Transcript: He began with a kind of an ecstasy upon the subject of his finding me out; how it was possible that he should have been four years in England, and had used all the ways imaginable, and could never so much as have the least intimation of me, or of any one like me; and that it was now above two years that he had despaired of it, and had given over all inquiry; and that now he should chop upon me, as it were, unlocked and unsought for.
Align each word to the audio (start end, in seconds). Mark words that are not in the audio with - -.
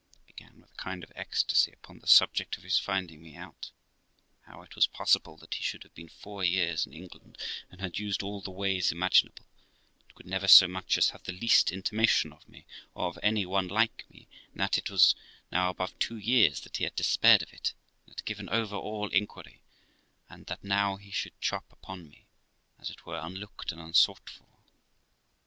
He 0.25 0.33
began 0.33 0.59
with 0.59 0.71
a 0.71 0.75
kind 0.81 1.03
of 1.03 1.11
an 1.11 1.17
ecstasy 1.17 1.71
upon 1.73 1.99
the 1.99 2.07
subject 2.07 2.57
of 2.57 2.63
his 2.63 2.79
finding 2.79 3.21
me 3.21 3.35
out; 3.35 3.69
how 4.47 4.63
it 4.63 4.73
was 4.75 4.87
possible 4.87 5.37
that 5.37 5.53
he 5.53 5.63
should 5.63 5.83
have 5.83 5.93
been 5.93 6.09
four 6.09 6.43
years 6.43 6.87
in 6.87 6.93
England, 6.93 7.37
and 7.69 7.81
had 7.81 7.99
used 7.99 8.23
all 8.23 8.41
the 8.41 8.49
ways 8.49 8.91
imaginable, 8.91 9.45
and 10.01 10.15
could 10.15 10.25
never 10.25 10.47
so 10.47 10.67
much 10.67 10.97
as 10.97 11.11
have 11.11 11.21
the 11.25 11.31
least 11.31 11.71
intimation 11.71 12.33
of 12.33 12.49
me, 12.49 12.65
or 12.95 13.09
of 13.09 13.19
any 13.21 13.45
one 13.45 13.67
like 13.67 14.05
me; 14.09 14.27
and 14.53 14.59
that 14.61 14.75
it 14.79 14.89
was 14.89 15.13
now 15.51 15.69
above 15.69 15.93
two 15.99 16.17
years 16.17 16.61
that 16.61 16.77
he 16.77 16.83
had 16.83 16.95
despaired 16.95 17.43
of 17.43 17.53
it, 17.53 17.75
and 18.07 18.15
had 18.17 18.25
given 18.25 18.49
over 18.49 18.75
all 18.75 19.07
inquiry; 19.09 19.61
and 20.29 20.47
that 20.47 20.63
now 20.63 20.95
he 20.95 21.11
should 21.11 21.39
chop 21.39 21.71
upon 21.71 22.09
me, 22.09 22.25
as 22.79 22.89
it 22.89 23.05
were, 23.05 23.19
unlocked 23.19 23.71
and 23.71 23.79
unsought 23.79 24.27
for. 24.31 24.47